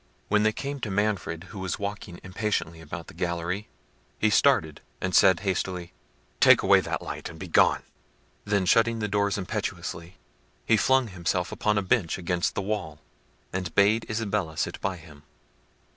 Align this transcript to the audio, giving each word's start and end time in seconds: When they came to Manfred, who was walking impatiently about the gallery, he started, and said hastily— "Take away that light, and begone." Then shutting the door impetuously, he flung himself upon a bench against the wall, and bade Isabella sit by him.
When 0.29 0.41
they 0.41 0.51
came 0.51 0.79
to 0.79 0.89
Manfred, 0.89 1.43
who 1.51 1.59
was 1.59 1.77
walking 1.77 2.19
impatiently 2.23 2.81
about 2.81 3.05
the 3.05 3.13
gallery, 3.13 3.67
he 4.17 4.31
started, 4.31 4.81
and 4.99 5.13
said 5.15 5.41
hastily— 5.41 5.93
"Take 6.39 6.63
away 6.63 6.79
that 6.81 7.03
light, 7.03 7.29
and 7.29 7.37
begone." 7.37 7.83
Then 8.43 8.65
shutting 8.65 8.97
the 8.97 9.07
door 9.07 9.29
impetuously, 9.37 10.17
he 10.65 10.75
flung 10.75 11.09
himself 11.09 11.51
upon 11.51 11.77
a 11.77 11.83
bench 11.83 12.17
against 12.17 12.55
the 12.55 12.63
wall, 12.63 12.99
and 13.53 13.75
bade 13.75 14.09
Isabella 14.09 14.57
sit 14.57 14.81
by 14.81 14.97
him. 14.97 15.21